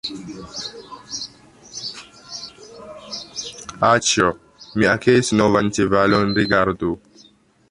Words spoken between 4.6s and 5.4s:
mi akiris